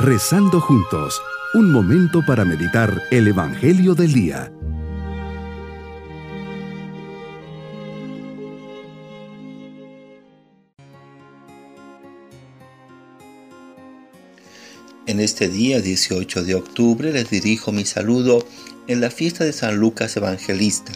[0.00, 1.20] Rezando juntos,
[1.54, 4.52] un momento para meditar el Evangelio del Día.
[15.08, 18.46] En este día 18 de octubre les dirijo mi saludo
[18.86, 20.92] en la fiesta de San Lucas Evangelista.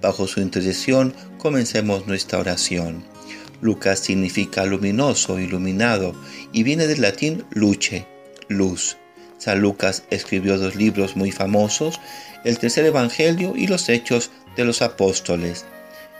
[0.00, 3.04] Bajo su intercesión comencemos nuestra oración.
[3.60, 6.14] Lucas significa luminoso, iluminado,
[6.50, 8.06] y viene del latín luce,
[8.48, 8.96] luz.
[9.38, 12.00] San Lucas escribió dos libros muy famosos,
[12.44, 15.64] el tercer Evangelio y los Hechos de los Apóstoles.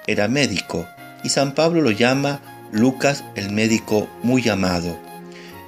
[0.07, 0.87] Era médico
[1.25, 2.41] y San Pablo lo llama
[2.73, 4.97] Lucas el médico muy amado.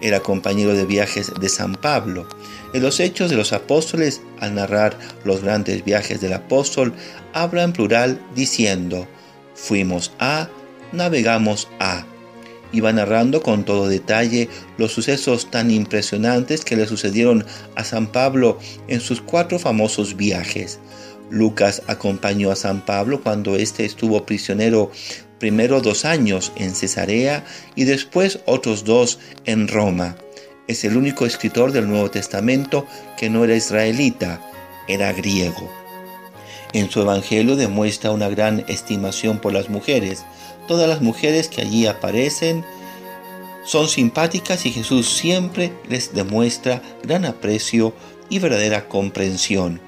[0.01, 2.29] Era compañero de viajes de San Pablo.
[2.73, 6.95] En los Hechos de los Apóstoles, al narrar los grandes viajes del apóstol,
[7.33, 9.07] habla en plural diciendo,
[9.55, 10.49] fuimos a,
[10.93, 12.07] navegamos a
[12.73, 14.48] y va narrando con todo detalle
[14.79, 17.45] los sucesos tan impresionantes que le sucedieron
[17.77, 20.79] a San Pablo en sus cuatro famosos viajes.
[21.30, 24.90] Lucas acompañó a San Pablo cuando éste estuvo prisionero
[25.38, 30.16] primero dos años en Cesarea y después otros dos en Roma.
[30.66, 34.40] Es el único escritor del Nuevo Testamento que no era israelita,
[34.87, 35.68] era griego.
[36.73, 40.24] En su Evangelio demuestra una gran estimación por las mujeres,
[40.71, 42.65] Todas las mujeres que allí aparecen
[43.65, 47.93] son simpáticas y Jesús siempre les demuestra gran aprecio
[48.29, 49.80] y verdadera comprensión.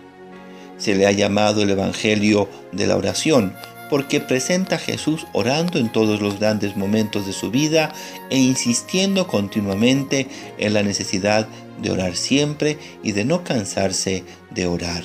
[0.79, 3.55] Se le ha llamado el Evangelio de la oración
[3.91, 7.93] porque presenta a Jesús orando en todos los grandes momentos de su vida
[8.29, 10.27] e insistiendo continuamente
[10.59, 11.47] en la necesidad
[11.81, 15.05] de orar siempre y de no cansarse de orar.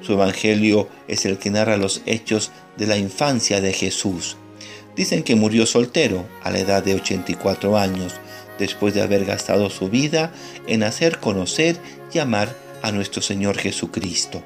[0.00, 4.36] Su Evangelio es el que narra los hechos de la infancia de Jesús
[4.98, 8.14] Dicen que murió soltero a la edad de 84 años,
[8.58, 10.32] después de haber gastado su vida
[10.66, 11.76] en hacer conocer
[12.12, 14.42] y amar a nuestro Señor Jesucristo.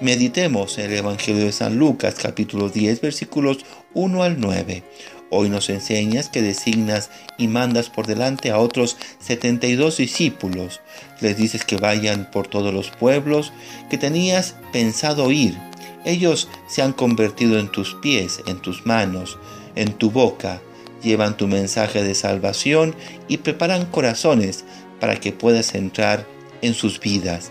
[0.00, 3.58] Meditemos el Evangelio de San Lucas capítulo 10 versículos
[3.92, 4.84] 1 al 9.
[5.28, 10.80] Hoy nos enseñas que designas y mandas por delante a otros 72 discípulos.
[11.20, 13.52] Les dices que vayan por todos los pueblos
[13.90, 15.58] que tenías pensado ir.
[16.06, 19.38] Ellos se han convertido en tus pies, en tus manos
[19.76, 20.60] en tu boca,
[21.02, 22.94] llevan tu mensaje de salvación
[23.28, 24.64] y preparan corazones
[25.00, 26.26] para que puedas entrar
[26.62, 27.50] en sus vidas.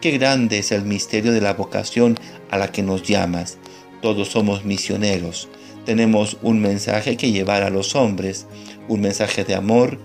[0.00, 2.18] Qué grande es el misterio de la vocación
[2.50, 3.58] a la que nos llamas.
[4.00, 5.48] Todos somos misioneros.
[5.86, 8.46] Tenemos un mensaje que llevar a los hombres,
[8.88, 9.98] un mensaje de amor,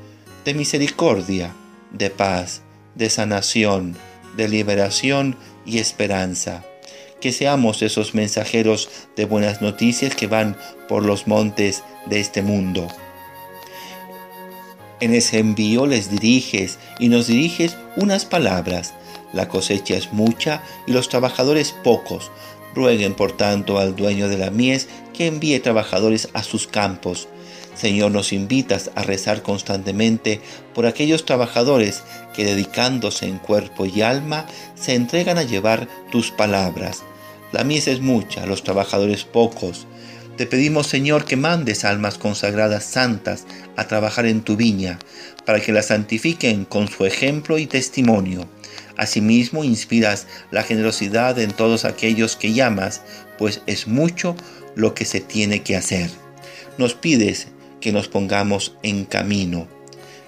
[0.45, 1.53] de misericordia,
[1.91, 2.61] de paz,
[2.95, 3.95] de sanación,
[4.35, 5.35] de liberación
[5.65, 6.63] y esperanza
[7.21, 10.55] que seamos esos mensajeros de buenas noticias que van
[10.87, 12.87] por los montes de este mundo.
[14.99, 18.93] En ese envío les diriges y nos diriges unas palabras.
[19.31, 22.31] La cosecha es mucha y los trabajadores pocos.
[22.73, 27.27] Rueguen por tanto al dueño de la mies que envíe trabajadores a sus campos.
[27.77, 30.41] Señor, nos invitas a rezar constantemente
[30.73, 32.01] por aquellos trabajadores
[32.35, 37.03] que dedicándose en cuerpo y alma se entregan a llevar tus palabras.
[37.51, 39.85] La mies es mucha, los trabajadores pocos.
[40.37, 43.45] Te pedimos, Señor, que mandes almas consagradas santas
[43.75, 44.99] a trabajar en tu viña,
[45.45, 48.47] para que la santifiquen con su ejemplo y testimonio.
[48.97, 53.01] Asimismo, inspiras la generosidad en todos aquellos que llamas,
[53.37, 54.35] pues es mucho
[54.75, 56.09] lo que se tiene que hacer.
[56.77, 57.47] Nos pides
[57.81, 59.67] que nos pongamos en camino,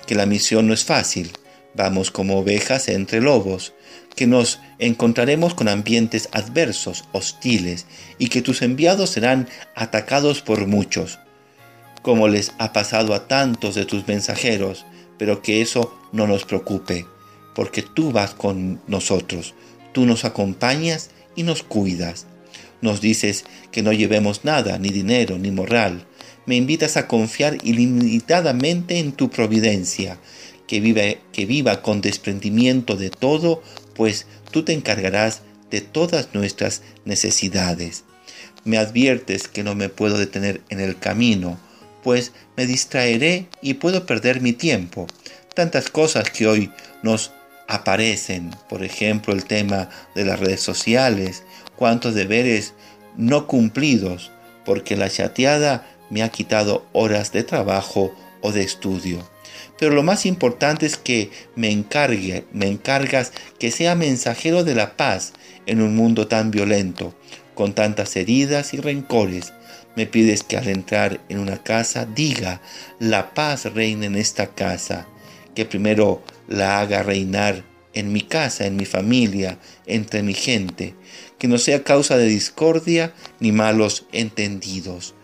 [0.07, 1.31] que la misión no es fácil,
[1.75, 3.73] vamos como ovejas entre lobos,
[4.15, 7.85] que nos encontraremos con ambientes adversos, hostiles,
[8.17, 11.19] y que tus enviados serán atacados por muchos,
[12.01, 14.85] como les ha pasado a tantos de tus mensajeros,
[15.17, 17.05] pero que eso no nos preocupe,
[17.55, 19.53] porque tú vas con nosotros,
[19.93, 22.25] tú nos acompañas y nos cuidas.
[22.81, 26.05] Nos dices que no llevemos nada, ni dinero, ni moral,
[26.49, 30.17] me invitas a confiar ilimitadamente en tu providencia,
[30.65, 33.61] que, vive, que viva con desprendimiento de todo,
[33.93, 38.03] pues tú te encargarás de todas nuestras necesidades.
[38.63, 41.59] Me adviertes que no me puedo detener en el camino,
[42.03, 45.05] pues me distraeré y puedo perder mi tiempo.
[45.53, 46.71] Tantas cosas que hoy
[47.03, 47.31] nos
[47.67, 51.43] aparecen, por ejemplo el tema de las redes sociales,
[51.75, 52.73] cuántos deberes
[53.17, 54.31] no cumplidos,
[54.65, 59.27] porque la chateada me ha quitado horas de trabajo o de estudio.
[59.77, 64.97] Pero lo más importante es que me encargue, me encargas que sea mensajero de la
[64.97, 65.33] paz
[65.65, 67.15] en un mundo tan violento,
[67.55, 69.53] con tantas heridas y rencores.
[69.95, 72.61] Me pides que al entrar en una casa diga,
[72.99, 75.07] la paz reina en esta casa,
[75.55, 77.63] que primero la haga reinar
[77.93, 80.93] en mi casa, en mi familia, entre mi gente,
[81.37, 85.15] que no sea causa de discordia ni malos entendidos.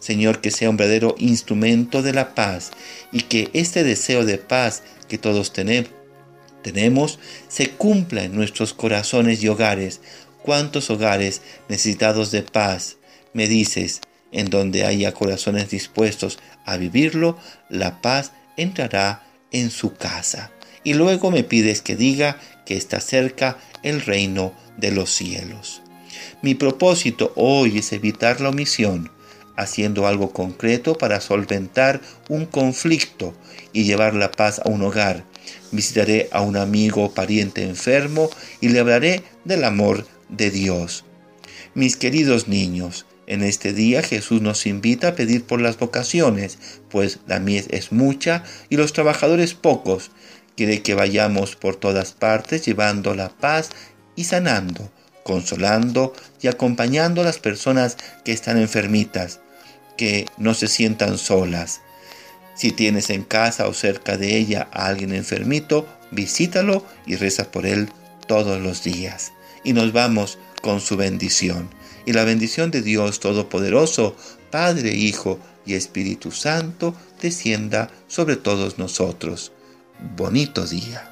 [0.00, 2.70] Señor, que sea un verdadero instrumento de la paz
[3.12, 7.18] y que este deseo de paz que todos tenemos
[7.48, 10.00] se cumpla en nuestros corazones y hogares.
[10.42, 12.96] ¿Cuántos hogares necesitados de paz?
[13.32, 14.00] Me dices,
[14.32, 17.38] en donde haya corazones dispuestos a vivirlo,
[17.68, 20.50] la paz entrará en su casa.
[20.84, 25.82] Y luego me pides que diga que está cerca el reino de los cielos.
[26.42, 29.10] Mi propósito hoy es evitar la omisión,
[29.56, 33.34] haciendo algo concreto para solventar un conflicto
[33.72, 35.24] y llevar la paz a un hogar.
[35.70, 41.04] Visitaré a un amigo o pariente enfermo y le hablaré del amor de Dios.
[41.74, 46.58] Mis queridos niños, en este día Jesús nos invita a pedir por las vocaciones,
[46.90, 50.10] pues la mies es mucha y los trabajadores pocos.
[50.56, 53.70] Quiere que vayamos por todas partes llevando la paz
[54.16, 54.90] y sanando,
[55.22, 59.40] consolando y acompañando a las personas que están enfermitas,
[59.96, 61.80] que no se sientan solas.
[62.54, 67.66] Si tienes en casa o cerca de ella a alguien enfermito, visítalo y reza por
[67.66, 67.88] él
[68.26, 69.32] todos los días.
[69.64, 71.70] Y nos vamos con su bendición.
[72.04, 74.16] Y la bendición de Dios Todopoderoso,
[74.50, 79.52] Padre, Hijo y Espíritu Santo, descienda sobre todos nosotros.
[80.16, 81.11] Bonito día.